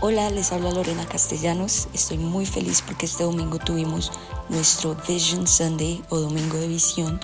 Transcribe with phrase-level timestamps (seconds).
[0.00, 1.88] Hola, les habla Lorena Castellanos.
[1.94, 4.10] Estoy muy feliz porque este domingo tuvimos
[4.48, 7.20] nuestro Vision Sunday o Domingo de Visión,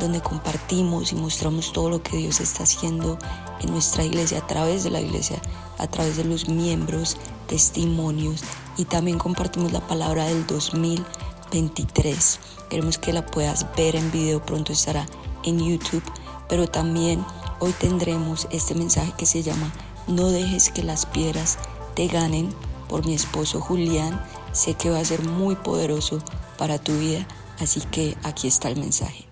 [0.00, 3.18] donde compartimos y mostramos todo lo que Dios está haciendo
[3.60, 5.40] en nuestra iglesia, a través de la iglesia,
[5.78, 8.42] a través de los miembros, testimonios
[8.76, 12.40] y también compartimos la palabra del 2023.
[12.68, 15.06] Queremos que la puedas ver en video, pronto estará
[15.44, 16.02] en YouTube,
[16.48, 17.24] pero también
[17.60, 19.72] hoy tendremos este mensaje que se llama
[20.08, 21.58] No dejes que las piedras
[21.98, 22.54] te ganen
[22.88, 24.24] por mi esposo Julián.
[24.52, 26.22] Sé que va a ser muy poderoso
[26.56, 27.26] para tu vida,
[27.58, 29.26] así que aquí está el mensaje.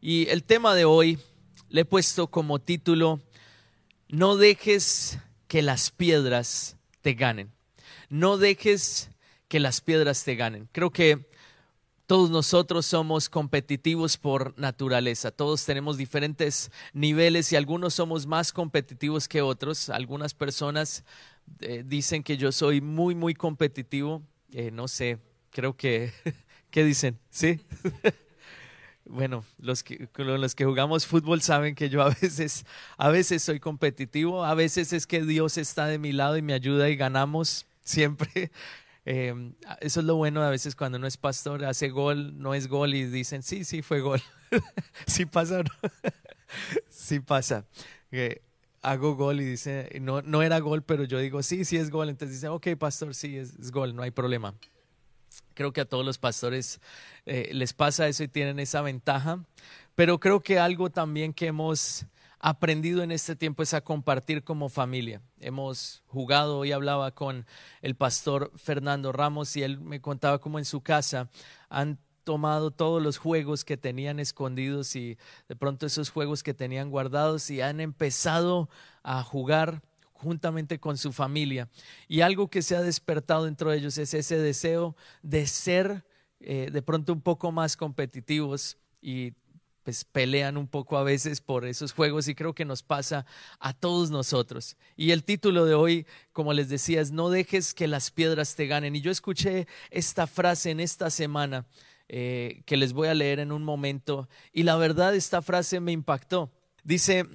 [0.00, 1.20] Y el tema de hoy
[1.68, 3.20] le he puesto como título,
[4.08, 7.52] No dejes que las piedras te ganen.
[8.08, 9.10] No dejes
[9.46, 10.68] que las piedras te ganen.
[10.72, 11.30] Creo que
[12.06, 19.28] todos nosotros somos competitivos por naturaleza, todos tenemos diferentes niveles y algunos somos más competitivos
[19.28, 19.88] que otros.
[19.88, 21.04] Algunas personas
[21.60, 24.22] eh, dicen que yo soy muy, muy competitivo.
[24.52, 25.18] Eh, no sé,
[25.50, 26.12] creo que,
[26.70, 27.18] ¿qué dicen?
[27.30, 27.60] ¿Sí?
[29.04, 32.64] bueno, los que, los que jugamos fútbol saben que yo a veces,
[32.96, 36.52] a veces soy competitivo, a veces es que Dios está de mi lado y me
[36.52, 38.50] ayuda y ganamos siempre.
[39.08, 42.66] Em, eso es lo bueno a veces cuando uno es pastor, hace gol, no es
[42.66, 44.20] gol y dicen, sí, sí, fue gol.
[45.06, 45.90] sí pasa, ¿no?
[46.88, 47.64] sí pasa.
[48.10, 48.42] Eh,
[48.86, 52.08] hago gol y dice, no, no era gol, pero yo digo, sí, sí es gol.
[52.08, 54.54] Entonces dice, ok, pastor, sí, es, gol, no hay problema.
[55.54, 56.80] Creo que a todos los pastores
[57.26, 59.44] eh, les pasa eso y tienen esa ventaja,
[59.96, 62.06] pero creo que algo también que hemos
[62.38, 65.20] aprendido en este tiempo es a compartir como familia.
[65.40, 67.44] Hemos jugado, hoy hablaba con
[67.82, 71.28] el pastor Fernando Ramos y él me contaba cómo en su casa
[71.68, 75.16] han tomado todos los juegos que tenían escondidos y
[75.48, 78.68] de pronto esos juegos que tenían guardados y han empezado
[79.04, 79.80] a jugar
[80.12, 81.68] juntamente con su familia.
[82.08, 86.04] Y algo que se ha despertado dentro de ellos es ese deseo de ser
[86.40, 89.32] eh, de pronto un poco más competitivos y
[89.84, 93.24] pues pelean un poco a veces por esos juegos y creo que nos pasa
[93.60, 94.76] a todos nosotros.
[94.96, 98.66] Y el título de hoy, como les decía, es No dejes que las piedras te
[98.66, 98.96] ganen.
[98.96, 101.66] Y yo escuché esta frase en esta semana
[102.08, 104.28] eh, que les voy a leer en un momento.
[104.52, 106.50] Y la verdad, esta frase me impactó.
[106.84, 107.26] Dice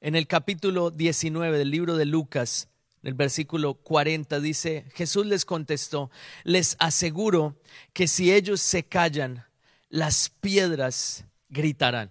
[0.00, 2.68] en el capítulo 19 del libro de Lucas,
[3.02, 6.10] en el versículo 40, dice, Jesús les contestó,
[6.44, 7.56] les aseguro
[7.92, 9.44] que si ellos se callan,
[9.88, 12.10] las piedras gritarán.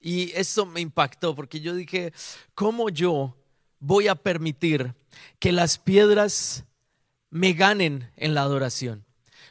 [0.00, 2.12] Y eso me impactó porque yo dije,
[2.54, 3.36] ¿cómo yo
[3.80, 4.94] voy a permitir
[5.38, 6.64] que las piedras
[7.30, 9.04] me ganen en la adoración?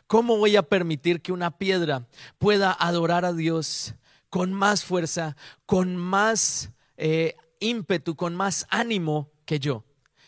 [0.08, 3.96] ¿Cómo voy a permitir que una piedra pueda adorar a Dios
[4.30, 9.84] con más fuerza, con más eh, ímpetu, con más ánimo que yo?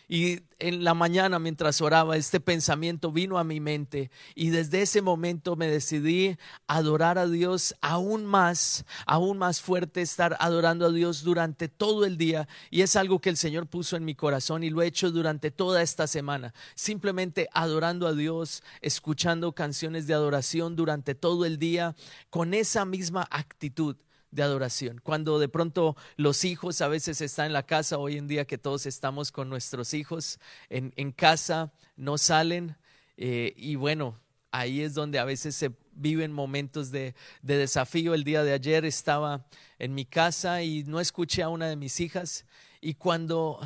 [0.08, 5.02] Y en la mañana mientras oraba, este pensamiento vino a mi mente y desde ese
[5.02, 11.24] momento me decidí adorar a Dios aún más, aún más fuerte, estar adorando a Dios
[11.24, 12.48] durante todo el día.
[12.70, 15.52] Y es algo que el Señor puso en mi corazón y lo he hecho durante
[15.52, 16.54] toda esta semana.
[16.76, 21.96] Simplemente adorando a Dios, escuchando canciones de adoración durante todo el día
[22.30, 23.98] con esa misma actitud
[24.36, 25.00] de adoración.
[25.02, 28.58] Cuando de pronto los hijos a veces están en la casa, hoy en día que
[28.58, 32.76] todos estamos con nuestros hijos en, casa, no salen
[33.18, 34.20] eh, y bueno,
[34.52, 38.14] ahí es donde a veces se viven momentos de, de, desafío.
[38.14, 39.48] El día de ayer estaba
[39.80, 42.46] en mi casa y no escuché a una de mis hijas
[42.82, 43.60] y cuando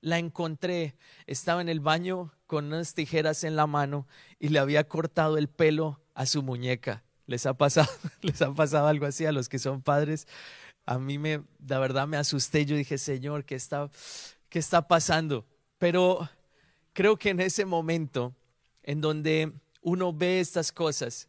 [0.00, 4.08] la encontré estaba en el baño con unas tijeras en la mano
[4.40, 7.04] y le había cortado el pelo a su muñeca.
[7.26, 7.88] ¿Les ha pasado,
[8.22, 10.26] les ha pasado algo así a los que son padres?
[10.84, 12.64] A mí me, la verdad me asusté.
[12.64, 13.90] Yo dije, Señor, ¿qué está,
[14.48, 15.44] qué está pasando?
[15.78, 16.28] Pero
[16.92, 18.34] creo que en ese momento
[18.82, 21.28] en donde uno ve estas cosas,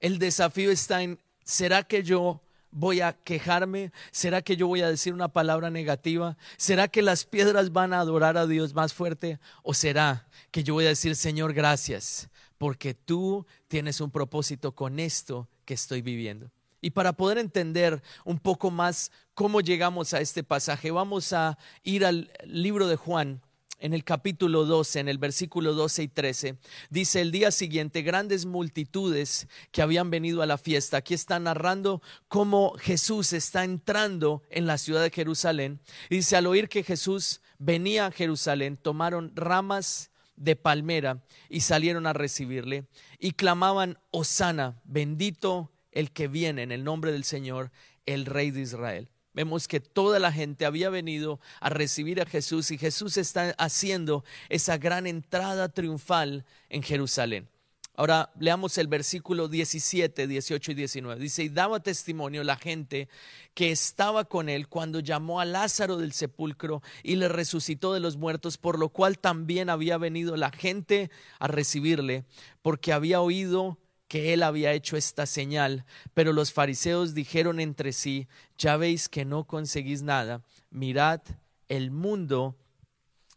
[0.00, 3.92] el desafío está en, ¿será que yo voy a quejarme?
[4.10, 6.38] ¿Será que yo voy a decir una palabra negativa?
[6.56, 9.38] ¿Será que las piedras van a adorar a Dios más fuerte?
[9.62, 12.29] ¿O será que yo voy a decir, Señor, gracias?
[12.60, 16.50] Porque tú tienes un propósito con esto que estoy viviendo.
[16.82, 22.04] Y para poder entender un poco más cómo llegamos a este pasaje, vamos a ir
[22.04, 23.40] al libro de Juan,
[23.78, 26.58] en el capítulo 12, en el versículo 12 y 13,
[26.90, 30.98] dice el día siguiente, grandes multitudes que habían venido a la fiesta.
[30.98, 35.80] Aquí está narrando cómo Jesús está entrando en la ciudad de Jerusalén.
[36.10, 40.10] dice, al oír que Jesús venía a Jerusalén, tomaron ramas
[40.40, 42.86] de palmera y salieron a recibirle
[43.18, 47.70] y clamaban, Osana, bendito el que viene en el nombre del Señor,
[48.06, 49.08] el Rey de Israel.
[49.32, 54.24] Vemos que toda la gente había venido a recibir a Jesús y Jesús está haciendo
[54.48, 57.48] esa gran entrada triunfal en Jerusalén.
[57.94, 61.20] Ahora leamos el versículo 17, 18 y 19.
[61.20, 63.08] Dice, y daba testimonio la gente
[63.52, 68.16] que estaba con él cuando llamó a Lázaro del sepulcro y le resucitó de los
[68.16, 72.24] muertos, por lo cual también había venido la gente a recibirle,
[72.62, 73.78] porque había oído
[74.08, 75.84] que él había hecho esta señal.
[76.14, 81.20] Pero los fariseos dijeron entre sí, ya veis que no conseguís nada, mirad,
[81.68, 82.56] el mundo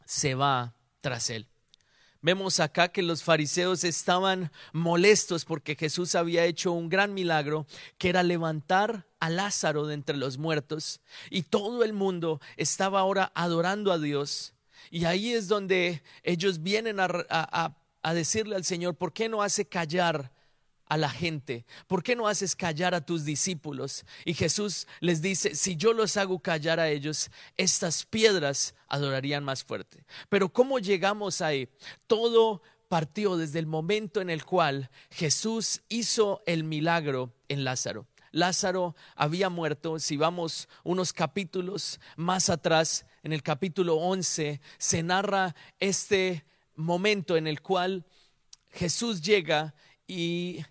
[0.05, 1.52] se va tras él.
[2.23, 7.67] Vemos acá que los fariseos estaban molestos porque Jesús había hecho un gran milagro,
[7.97, 13.33] que era levantar a Lázaro de entre los muertos, y todo el mundo estaba ahora
[13.35, 14.53] adorando a Dios.
[14.89, 19.65] Y ahí es donde ellos vienen a, a decirle al Señor, ¿por qué no hace
[19.67, 20.31] callar
[20.93, 21.65] a la gente?
[21.87, 24.05] ¿Por qué no haces callar a tus discípulos?
[24.25, 29.63] Y Jesús les dice, si yo los hago callar a ellos, estas piedras adorarían más
[29.63, 30.05] fuerte.
[30.29, 31.67] Pero ¿cómo llegamos ahí?
[32.05, 38.05] Todo partió desde el momento en el cual Jesús hizo el milagro en Lázaro.
[38.31, 45.55] Lázaro había muerto, si vamos unos capítulos más atrás, en el capítulo 11, se narra
[45.79, 46.45] este
[46.75, 48.05] momento en el cual
[48.69, 49.73] Jesús llega
[50.05, 50.63] y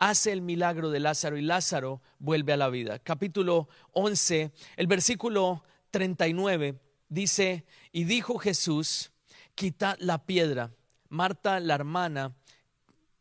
[0.00, 2.98] hace el milagro de Lázaro y Lázaro vuelve a la vida.
[2.98, 9.12] Capítulo 11, el versículo 39 dice, y dijo Jesús,
[9.54, 10.72] quita la piedra.
[11.10, 12.34] Marta, la hermana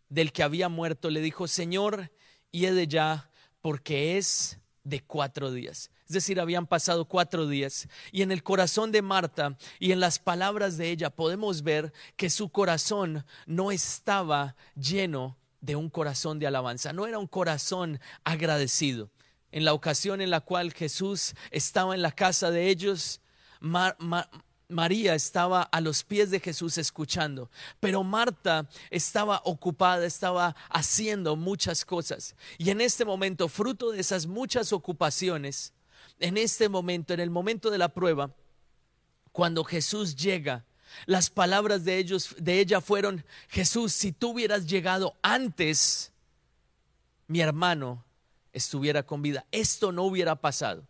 [0.07, 2.11] del que había muerto, le dijo, Señor,
[2.51, 3.29] de ya,
[3.61, 5.91] porque es de cuatro días.
[6.07, 7.89] Es decir, habían pasado cuatro días.
[8.11, 12.29] Y en el corazón de Marta y en las palabras de ella podemos ver que
[12.29, 19.09] su corazón no estaba lleno de un corazón de alabanza, no era un corazón agradecido.
[19.51, 23.21] En la ocasión en la cual Jesús estaba en la casa de ellos,
[24.69, 31.83] María estaba a los pies de Jesús escuchando, pero Marta estaba ocupada, estaba haciendo muchas
[31.83, 32.35] cosas.
[32.59, 35.73] Y en este momento, fruto de esas muchas ocupaciones,
[36.19, 38.35] en este momento, en el momento de la prueba,
[39.31, 40.65] cuando Jesús llega,
[41.06, 46.12] las palabras de ellos de ella fueron, Jesús, si tú hubieras llegado antes,
[47.27, 48.03] mi hermano
[48.53, 49.45] estuviera con vida.
[49.51, 50.86] Esto no hubiera pasado.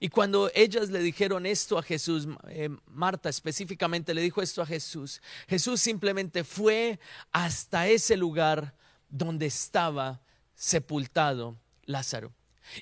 [0.00, 4.66] Y cuando ellas le dijeron esto a Jesús, eh, Marta específicamente le dijo esto a
[4.66, 6.98] Jesús, Jesús simplemente fue
[7.30, 8.74] hasta ese lugar
[9.08, 10.22] donde estaba
[10.54, 12.32] sepultado Lázaro.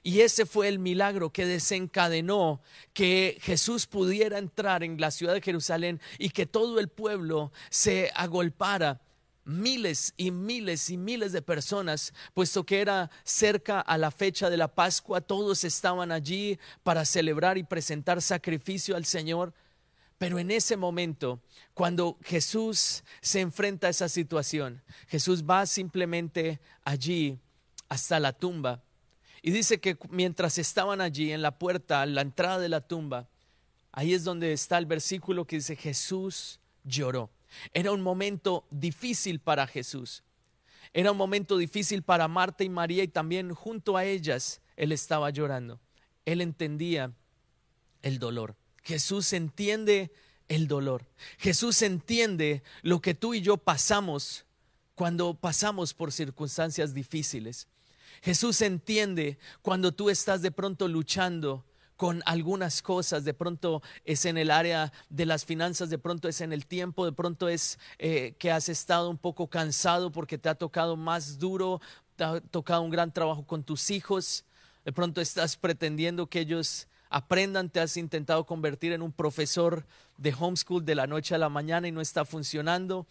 [0.02, 2.60] Y ese fue el milagro que desencadenó
[2.92, 8.10] que Jesús pudiera entrar en la ciudad de Jerusalén y que todo el pueblo se
[8.14, 9.00] agolpara
[9.44, 14.56] miles y miles y miles de personas, puesto que era cerca a la fecha de
[14.56, 19.52] la Pascua, todos estaban allí para celebrar y presentar sacrificio al Señor.
[20.18, 21.40] Pero en ese momento,
[21.72, 27.38] cuando Jesús se enfrenta a esa situación, Jesús va simplemente allí
[27.88, 28.82] hasta la tumba
[29.42, 33.28] y dice que mientras estaban allí en la puerta, en la entrada de la tumba,
[33.92, 37.30] ahí es donde está el versículo que dice Jesús lloró.
[37.72, 40.22] Era un momento difícil para Jesús.
[40.92, 45.30] Era un momento difícil para Marta y María y también junto a ellas él estaba
[45.30, 45.80] llorando.
[46.24, 47.12] Él entendía
[48.02, 48.56] el dolor.
[48.82, 50.10] Jesús entiende
[50.48, 51.06] el dolor.
[51.38, 54.46] Jesús entiende lo que tú y yo pasamos
[54.94, 57.68] cuando pasamos por circunstancias difíciles.
[58.22, 61.64] Jesús entiende cuando tú estás de pronto luchando
[61.96, 66.40] con algunas cosas, de pronto es en el área de las finanzas, de pronto es
[66.40, 70.48] en el tiempo, de pronto es eh, que has estado un poco cansado porque te
[70.48, 71.80] ha tocado más duro,
[72.16, 74.44] te ha tocado un gran trabajo con tus hijos,
[74.84, 79.84] de pronto estás pretendiendo que ellos aprendan, te has intentado convertir en un profesor
[80.16, 83.06] de homeschool de la noche a la mañana y no está funcionando.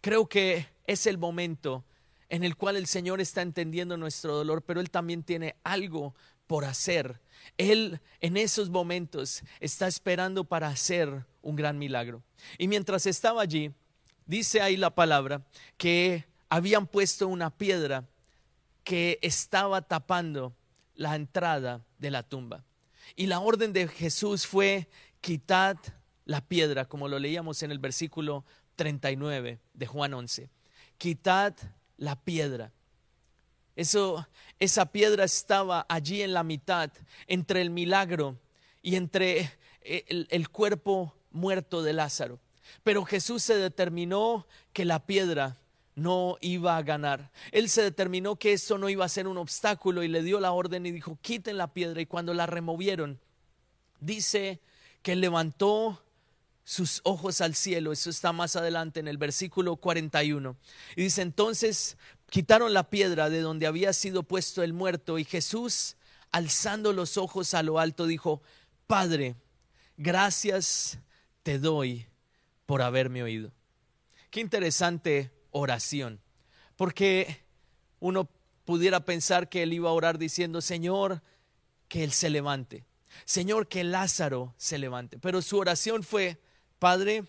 [0.00, 1.84] Creo que es el momento
[2.28, 6.14] en el cual el Señor está entendiendo nuestro dolor, pero Él también tiene algo
[6.46, 7.20] por hacer.
[7.58, 12.22] Él en esos momentos está esperando para hacer un gran milagro.
[12.58, 13.72] Y mientras estaba allí,
[14.26, 18.04] dice ahí la palabra que habían puesto una piedra
[18.84, 20.54] que estaba tapando
[20.94, 22.64] la entrada de la tumba.
[23.14, 24.88] Y la orden de Jesús fue
[25.20, 25.76] quitad
[26.24, 28.44] la piedra, como lo leíamos en el versículo
[28.76, 30.50] 39 de Juan 11.
[30.98, 31.54] Quitad
[31.96, 32.72] la piedra.
[33.74, 34.26] Eso,
[34.58, 36.90] esa piedra estaba allí en la mitad,
[37.26, 38.38] entre el milagro
[38.82, 42.38] y entre eh, el, cuerpo muerto de Lázaro.
[42.82, 45.58] Pero Jesús se determinó que la piedra
[45.94, 47.30] no iba a ganar.
[47.52, 50.52] Él se determinó que eso no iba a ser un obstáculo y le dio la
[50.52, 52.00] orden y dijo, quiten la piedra.
[52.00, 53.20] Y cuando la removieron,
[54.00, 54.60] Dice
[55.02, 56.02] que levantó
[56.66, 60.56] sus ojos al cielo, eso está más adelante en el versículo 41.
[60.96, 61.96] Y dice, entonces
[62.28, 65.96] quitaron la piedra de donde había sido puesto el muerto y Jesús,
[66.32, 68.42] alzando los ojos a lo alto, dijo,
[68.88, 69.36] Padre,
[69.96, 70.98] gracias
[71.44, 72.08] te doy
[72.66, 73.52] por haberme oído.
[74.30, 76.20] Qué interesante oración,
[76.74, 77.44] porque
[78.00, 78.28] uno
[78.64, 81.22] pudiera pensar que él iba a orar diciendo, Señor,
[81.86, 82.84] que él se levante,
[83.24, 85.16] Señor, que Lázaro se levante.
[85.20, 86.40] Pero su oración fue,
[86.86, 87.24] Padre,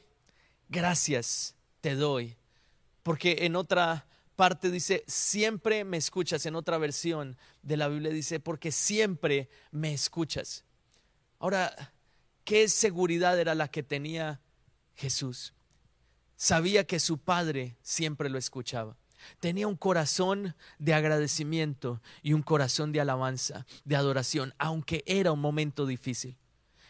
[0.70, 2.38] gracias te doy,
[3.02, 8.40] porque en otra parte dice, siempre me escuchas, en otra versión de la Biblia dice,
[8.40, 10.64] porque siempre me escuchas.
[11.40, 11.92] Ahora,
[12.44, 14.42] ¿qué seguridad era la que tenía
[14.94, 15.56] Jesús?
[16.36, 18.96] Sabía que su Padre siempre lo escuchaba.
[19.40, 25.42] Tenía un corazón de agradecimiento y un corazón de alabanza, de adoración, aunque era un
[25.42, 26.38] momento difícil.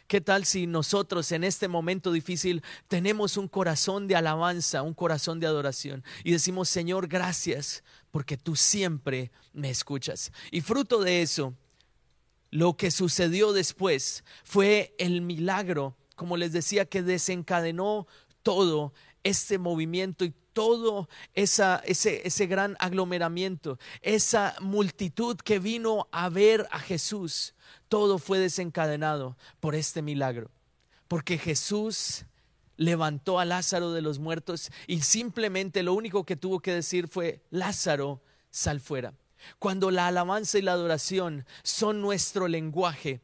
[0.07, 5.41] ¿Qué tal si nosotros en este momento difícil tenemos un corazón de alabanza, un corazón
[5.41, 10.31] de adoración y decimos, Señor, gracias porque tú siempre me escuchas?
[10.49, 11.53] Y fruto de eso,
[12.51, 18.07] lo que sucedió después fue el milagro, como les decía, que desencadenó
[18.43, 26.67] todo este movimiento y todo ese, ese gran aglomeramiento, esa multitud que vino a ver
[26.71, 27.53] a Jesús
[27.89, 30.49] todo fue desencadenado por este milagro.
[31.07, 32.25] Porque Jesús
[32.75, 37.43] levantó a Lázaro de los muertos y simplemente lo único que tuvo que decir fue,
[37.51, 39.13] Lázaro, sal fuera.
[39.59, 43.21] Cuando la alabanza y la adoración son nuestro lenguaje,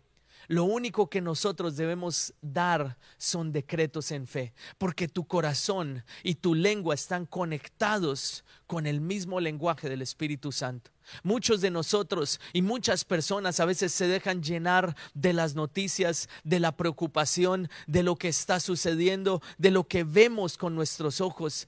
[0.53, 6.53] lo único que nosotros debemos dar son decretos en fe, porque tu corazón y tu
[6.53, 10.91] lengua están conectados con el mismo lenguaje del Espíritu Santo.
[11.23, 16.59] Muchos de nosotros y muchas personas a veces se dejan llenar de las noticias, de
[16.59, 21.67] la preocupación, de lo que está sucediendo, de lo que vemos con nuestros ojos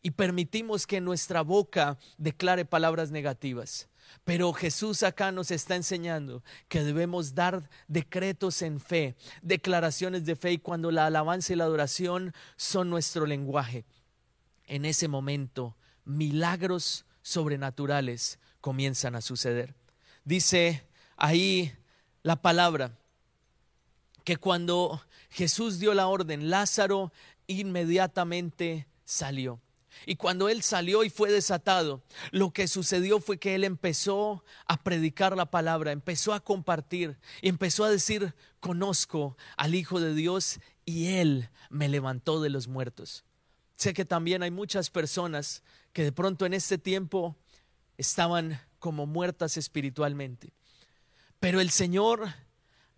[0.00, 3.88] y permitimos que nuestra boca declare palabras negativas.
[4.22, 10.52] Pero Jesús acá nos está enseñando que debemos dar decretos en fe, declaraciones de fe
[10.52, 13.84] y cuando la alabanza y la adoración son nuestro lenguaje.
[14.66, 19.74] En ese momento, milagros sobrenaturales comienzan a suceder.
[20.24, 21.74] Dice ahí
[22.22, 22.98] la palabra
[24.24, 27.12] que cuando Jesús dio la orden, Lázaro
[27.46, 29.60] inmediatamente salió.
[30.06, 34.82] Y cuando él salió y fue desatado, lo que sucedió fue que él empezó a
[34.82, 41.14] predicar la palabra, empezó a compartir empezó a decir, conozco al Hijo de Dios y
[41.14, 43.24] él me levantó de los muertos.
[43.76, 47.36] Sé que también hay muchas personas que de pronto en este tiempo
[47.96, 50.52] estaban como muertas espiritualmente.
[51.40, 52.34] Pero el Señor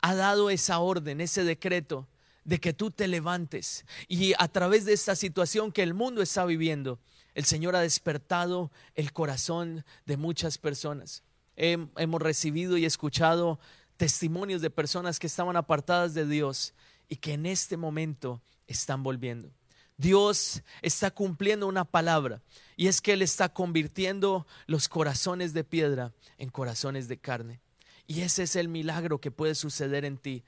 [0.01, 2.09] ha dado esa orden, ese decreto
[2.47, 3.85] de que tú te levantes.
[4.09, 6.99] Y a través de esta situación que el mundo está viviendo,
[7.35, 11.23] el Señor ha despertado el corazón de muchas personas.
[11.57, 13.59] hemos recibido y escuchado
[13.97, 16.73] testimonios de personas que estaban apartadas de Dios
[17.09, 19.51] y que en este momento están volviendo.
[19.97, 22.43] Dios está cumpliendo una palabra
[22.77, 27.61] y es que Él está convirtiendo los corazones de piedra en corazones de carne.
[28.07, 30.45] Y ese es el milagro que puede suceder en ti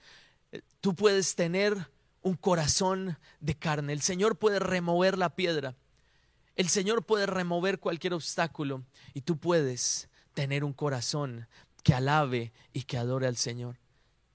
[0.81, 1.89] tú puedes tener
[2.23, 3.93] un corazón de carne.
[3.93, 5.75] El Señor puede remover la piedra.
[6.57, 8.83] El Señor puede remover cualquier obstáculo
[9.15, 11.47] y tú puedes tener un corazón
[11.83, 13.79] que alabe y que adore al Señor.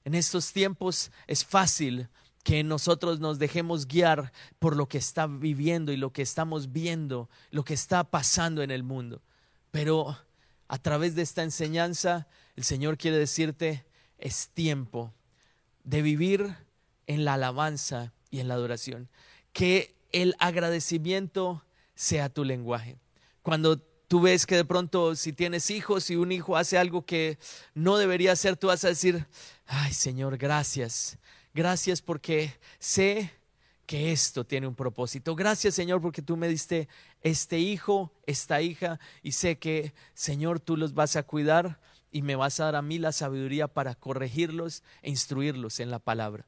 [0.05, 2.09] En estos tiempos es fácil
[2.43, 7.29] que nosotros nos dejemos guiar por lo que está viviendo y lo que estamos viendo,
[7.51, 9.21] lo que está pasando en el mundo.
[9.71, 10.17] Pero
[10.67, 13.85] a través de esta enseñanza, el Señor quiere decirte,
[14.17, 15.13] es tiempo
[15.83, 16.55] de vivir
[17.07, 19.09] en la alabanza y en la adoración.
[19.51, 21.63] Que el agradecimiento
[21.95, 22.97] sea tu lenguaje.
[23.41, 27.37] Cuando tú ves que de pronto si tienes hijos y un hijo hace algo que
[27.73, 29.25] no debería hacer, tú vas a decir,
[29.65, 31.17] ay Señor, gracias.
[31.53, 33.31] Gracias porque sé
[33.85, 35.35] que esto tiene un propósito.
[35.35, 36.87] Gracias Señor porque tú me diste
[37.21, 41.79] este hijo, esta hija y sé que Señor tú los vas a cuidar
[42.13, 45.99] y me vas a dar a mí la sabiduría para corregirlos e instruirlos en la
[45.99, 46.45] palabra.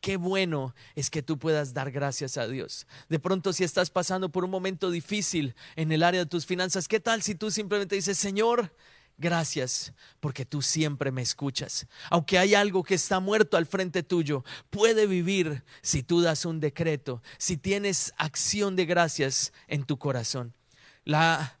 [0.00, 2.86] Qué bueno es que tú puedas dar gracias a Dios.
[3.08, 6.86] De pronto si estás pasando por un momento difícil en el área de tus finanzas,
[6.86, 8.72] ¿qué tal si tú simplemente dices, Señor,
[9.16, 11.88] gracias porque tú siempre me escuchas?
[12.10, 16.60] Aunque hay algo que está muerto al frente tuyo, puede vivir si tú das un
[16.60, 20.54] decreto, si tienes acción de gracias en tu corazón.
[21.04, 21.57] La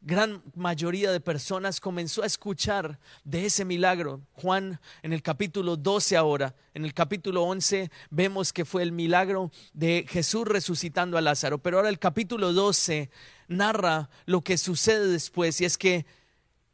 [0.00, 4.22] gran mayoría de personas comenzó a escuchar de ese milagro.
[4.32, 9.50] Juan en el capítulo 12 ahora, en el capítulo 11 vemos que fue el milagro
[9.72, 13.10] de Jesús resucitando a Lázaro, pero ahora el capítulo 12
[13.48, 16.06] narra lo que sucede después y es que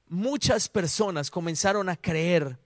[0.08, 2.58] muchas personas comenzaron a creer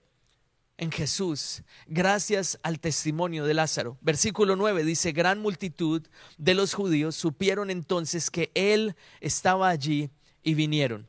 [0.77, 3.97] en Jesús gracias al testimonio de Lázaro.
[4.01, 10.11] Versículo 9 dice, gran multitud de los judíos supieron entonces que él estaba allí
[10.43, 11.07] y vinieron,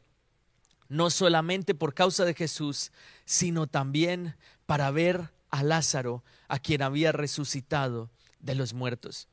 [0.89, 2.93] no solamente por causa de Jesús,
[3.25, 4.37] sino también
[4.67, 8.11] para ver a Lázaro, a quien había resucitado
[8.41, 9.29] de los muertos.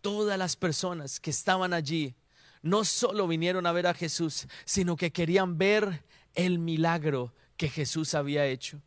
[0.00, 2.14] Todas las personas que estaban allí
[2.62, 6.04] no solo vinieron a ver a Jesús, sino que querían ver
[6.34, 8.80] el milagro que Jesús había hecho.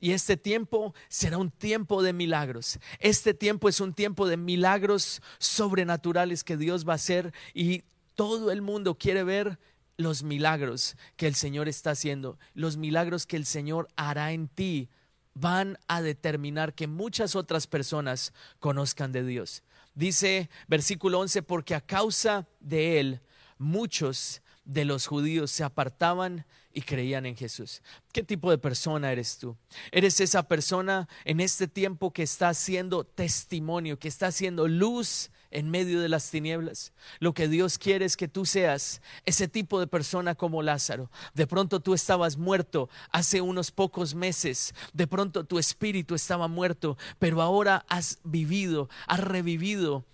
[0.00, 2.78] Y este tiempo será un tiempo de milagros.
[2.98, 8.52] Este tiempo es un tiempo de milagros sobrenaturales que Dios va a hacer y todo
[8.52, 9.58] el mundo quiere ver
[9.96, 14.88] los milagros que el Señor está haciendo, los milagros que el Señor hará en ti,
[15.34, 19.62] van a determinar que muchas otras personas conozcan de Dios.
[19.94, 23.20] Dice versículo 11, porque a causa de él
[23.58, 27.82] muchos de los judíos se apartaban y creían en Jesús.
[28.12, 29.56] ¿Qué tipo de persona eres tú?
[29.92, 35.70] Eres esa persona en este tiempo que está haciendo testimonio, que está haciendo luz en
[35.70, 36.92] medio de las tinieblas.
[37.20, 41.10] Lo que Dios quiere es que tú seas ese tipo de persona como Lázaro.
[41.32, 44.74] De pronto tú estabas muerto hace unos pocos meses.
[44.92, 50.04] De pronto tu espíritu estaba muerto, pero ahora has vivido, has revivido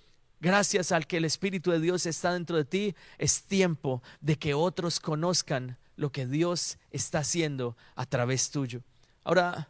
[0.40, 4.54] gracias al que el Espíritu de Dios está dentro de ti, es tiempo de que
[4.54, 8.82] otros conozcan lo que Dios está haciendo a través tuyo.
[9.24, 9.68] Ahora,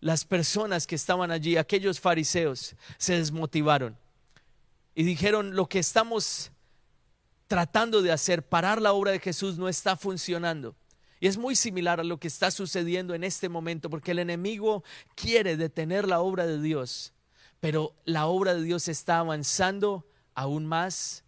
[0.00, 3.96] las personas que estaban allí, aquellos fariseos, se desmotivaron
[4.94, 6.50] y dijeron, lo que estamos
[7.46, 10.76] tratando de hacer, parar la obra de Jesús, no está funcionando.
[11.18, 14.84] Y es muy similar a lo que está sucediendo en este momento, porque el enemigo
[15.14, 17.12] quiere detener la obra de Dios,
[17.60, 21.24] pero la obra de Dios está avanzando aún más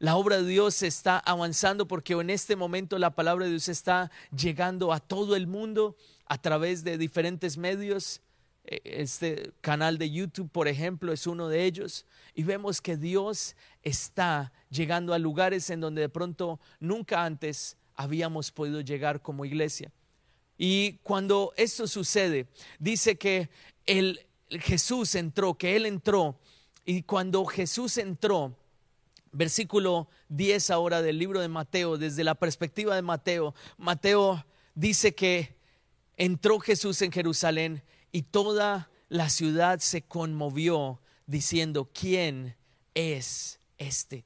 [0.00, 4.10] la obra de Dios está avanzando porque en este momento la palabra de Dios está
[4.34, 5.94] llegando a todo el mundo
[6.24, 8.22] a través de diferentes medios.
[8.64, 12.06] E, este canal de YouTube, por ejemplo, es uno de ellos.
[12.34, 18.50] Y vemos que Dios está llegando a lugares en donde de pronto nunca antes habíamos
[18.50, 19.92] podido llegar como iglesia.
[20.56, 22.46] Y cuando esto sucede,
[22.78, 23.48] dice que
[23.86, 26.38] el, Jesús entró, que Él entró.
[26.84, 28.56] Y cuando Jesús entró,
[29.32, 34.44] versículo 10 ahora del libro de Mateo, desde la perspectiva de Mateo, Mateo
[34.74, 35.56] dice que
[36.16, 42.56] entró Jesús en Jerusalén y toda la ciudad se conmovió diciendo, ¿quién
[42.94, 44.24] es este?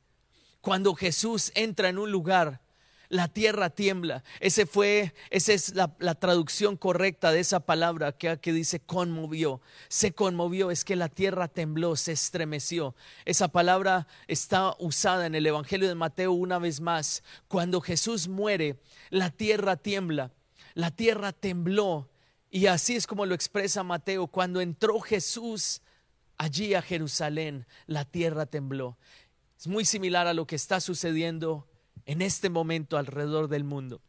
[0.61, 2.63] Cuando Jesús entra en un lugar,
[3.09, 4.25] la tierra tiembla.
[4.41, 9.61] Ese fue, esa es la, traducción correcta de esa palabra que, que dice conmovió.
[9.89, 12.95] Se conmovió, es que la tierra tembló, se estremeció.
[13.25, 17.23] Esa palabra está usada en el Evangelio de Mateo una vez más.
[17.47, 20.33] Cuando Jesús muere, la tierra tiembla.
[20.75, 22.09] La tierra tembló.
[22.55, 24.29] Y así es como lo expresa Mateo.
[24.29, 25.83] Cuando entró Jesús
[26.39, 28.97] allí a Jerusalén, la tierra tembló.
[29.59, 31.67] Es muy similar a lo que está sucediendo
[32.07, 34.03] en este momento alrededor del mundo.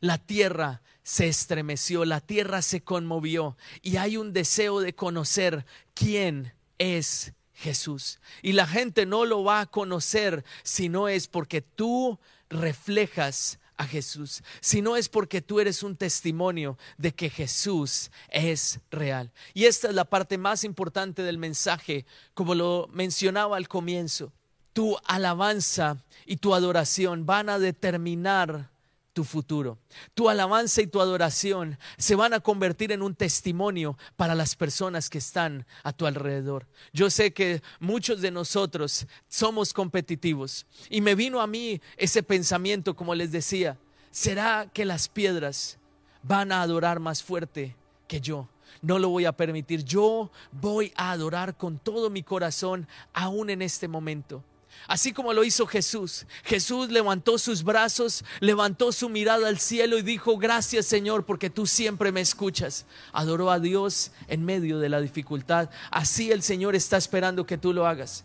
[0.00, 6.54] La tierra se estremeció, la tierra se conmovió y hay un deseo de conocer quién
[6.78, 8.18] es Jesús.
[8.42, 12.18] Y la gente no lo va a conocer si no es porque tú
[12.50, 18.80] reflejas a Jesús, si no es porque tú eres un testimonio de que Jesús es
[18.90, 19.32] real.
[19.54, 24.32] Y esta es la parte más importante del mensaje, como lo mencionaba al comienzo
[24.72, 28.71] tu alabanza y tu adoración van a determinar
[29.12, 29.78] tu futuro.
[30.14, 35.10] Tu alabanza y tu adoración se van a convertir en un testimonio para las personas
[35.10, 36.66] que están a tu alrededor.
[36.92, 42.94] Yo sé que muchos de nosotros somos competitivos y me vino a mí ese pensamiento,
[42.94, 43.78] como les decía,
[44.10, 45.78] ¿será que las piedras
[46.22, 47.76] van a adorar más fuerte
[48.08, 48.48] que yo?
[48.80, 49.84] No lo voy a permitir.
[49.84, 54.42] Yo voy a adorar con todo mi corazón aún en este momento.
[54.88, 56.26] Así como lo hizo Jesús.
[56.42, 61.66] Jesús levantó sus brazos, levantó su mirada al cielo y dijo, gracias Señor porque tú
[61.66, 62.84] siempre me escuchas.
[63.12, 65.70] Adoró a Dios en medio de la dificultad.
[65.90, 68.24] Así el Señor está esperando que tú lo hagas.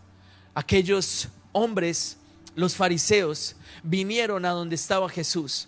[0.55, 2.17] Aquellos hombres,
[2.55, 5.67] los fariseos, vinieron a donde estaba Jesús.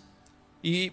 [0.62, 0.92] Y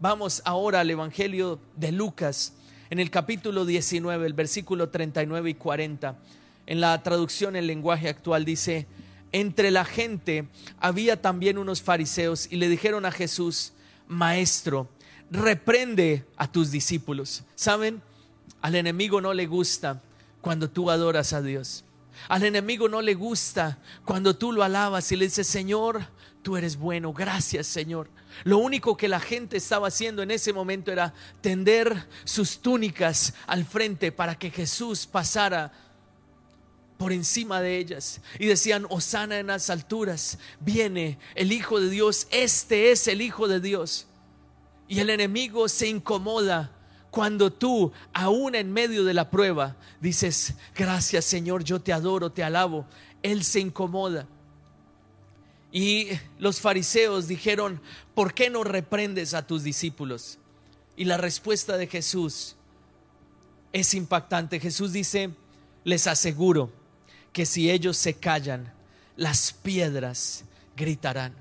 [0.00, 2.54] vamos ahora al Evangelio de Lucas,
[2.90, 6.16] en el capítulo 19, el versículo 39 y 40
[6.66, 8.86] en la traducción en lenguaje actual dice,
[9.32, 10.46] entre la gente
[10.78, 13.72] había también unos fariseos y le dijeron a Jesús,
[14.06, 14.88] Maestro,
[15.30, 17.44] reprende a tus discípulos.
[17.54, 18.02] ¿Saben?
[18.60, 20.02] Al enemigo no le gusta
[20.40, 21.84] cuando tú adoras a Dios.
[22.28, 26.06] Al enemigo no le gusta cuando tú lo alabas y le dices, Señor,
[26.42, 28.08] tú eres bueno, gracias Señor.
[28.44, 33.64] Lo único que la gente estaba haciendo en ese momento era tender sus túnicas al
[33.64, 35.72] frente para que Jesús pasara
[37.02, 42.28] por encima de ellas y decían, Osana en las alturas, viene el Hijo de Dios,
[42.30, 44.06] este es el Hijo de Dios.
[44.86, 46.70] Y el enemigo se incomoda
[47.10, 52.44] cuando tú, aún en medio de la prueba, dices, gracias Señor, yo te adoro, te
[52.44, 52.86] alabo.
[53.20, 54.28] Él se incomoda.
[55.72, 56.06] Y
[56.38, 57.80] los fariseos dijeron,
[58.14, 60.38] ¿por qué no reprendes a tus discípulos?
[60.96, 62.54] Y la respuesta de Jesús
[63.72, 64.60] es impactante.
[64.60, 65.30] Jesús dice,
[65.82, 66.80] les aseguro
[67.32, 68.72] que si ellos se callan,
[69.16, 70.44] las piedras
[70.76, 71.34] gritarán.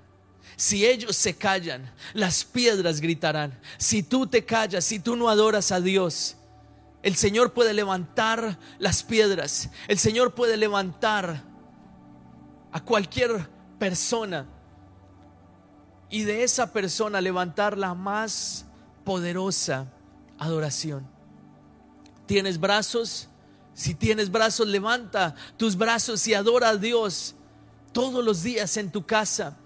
[0.56, 3.58] Si ellos se callan, las piedras gritarán.
[3.78, 6.38] Si tú te callas, si tú no adoras a Dios,
[7.04, 9.70] el Señor puede levantar las piedras.
[9.88, 11.44] El Señor puede levantar
[12.72, 13.50] a cualquier
[13.80, 14.46] persona
[16.10, 18.66] y de esa persona levantar la más
[19.04, 19.88] poderosa
[20.38, 21.08] adoración.
[22.28, 23.31] ¿Tienes brazos?
[23.74, 27.36] Si tienes brazos, levanta tus brazos y adora a Dios
[27.92, 29.58] todos los días en tu casa.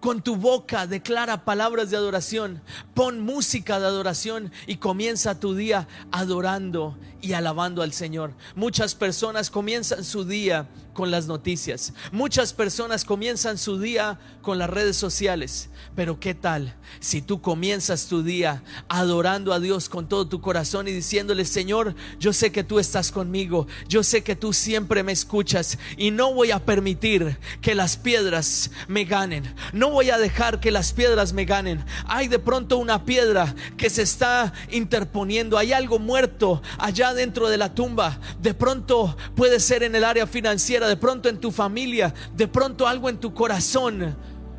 [0.00, 2.60] Con tu boca declara palabras de adoración,
[2.92, 8.34] pon música de adoración y comienza tu día adorando y alabando al Señor.
[8.56, 11.92] Muchas personas comienzan su día con las noticias.
[12.10, 15.70] Muchas personas comienzan su día con las redes sociales.
[15.94, 20.88] Pero ¿qué tal si tú comienzas tu día adorando a Dios con todo tu corazón
[20.88, 25.12] y diciéndole, Señor, yo sé que tú estás conmigo, yo sé que tú siempre me
[25.12, 29.54] escuchas y no voy a permitir que las piedras me ganen.
[29.72, 31.84] No voy a dejar que las piedras me ganen.
[32.06, 35.58] Hay de pronto una piedra que se está interponiendo.
[35.58, 38.18] Hay algo muerto allá dentro de la tumba.
[38.40, 42.86] De pronto puede ser en el área financiera, de pronto en tu familia, de pronto
[42.86, 44.16] algo en tu corazón.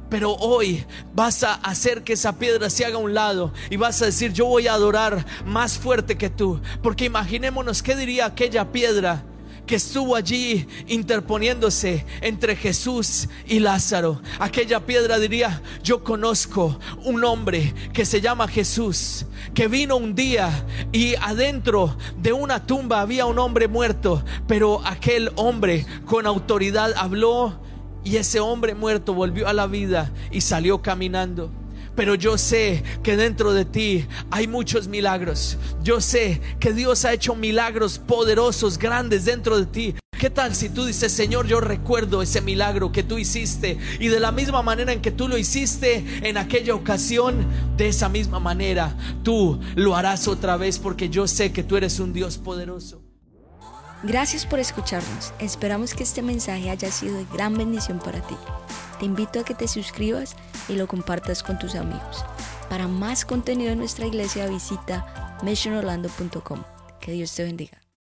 [0.09, 4.01] Pero hoy vas a hacer que esa piedra se haga a un lado y vas
[4.01, 6.61] a decir, yo voy a adorar más fuerte que tú.
[6.83, 9.23] Porque imaginémonos qué diría aquella piedra
[9.65, 14.21] que estuvo allí interponiéndose entre Jesús y Lázaro.
[14.39, 20.65] Aquella piedra diría, yo conozco un hombre que se llama Jesús, que vino un día
[20.91, 27.59] y adentro de una tumba había un hombre muerto, pero aquel hombre con autoridad habló
[28.03, 31.51] y ese hombre muerto volvió a la vida y salió caminando
[31.95, 35.57] pero yo sé que dentro de ti hay muchos milagros.
[35.81, 39.95] Yo sé que Dios ha hecho milagros poderosos, grandes dentro de ti.
[40.17, 44.21] ¿Qué tal si tú dices, Señor, yo recuerdo ese milagro que tú hiciste y de
[44.21, 48.95] la misma manera en que tú lo hiciste en aquella ocasión, de esa misma manera
[49.23, 53.01] tú lo harás otra vez porque yo sé que tú eres un Dios poderoso.
[54.03, 55.33] Gracias por escucharnos.
[55.39, 58.35] Esperamos que este mensaje haya sido de gran bendición para ti.
[58.99, 60.35] Te invito a que te suscribas
[60.69, 62.23] y lo compartas con tus amigos.
[62.69, 66.63] Para más contenido en nuestra iglesia visita missionorlando.com.
[66.99, 67.82] Que Dios te bendiga.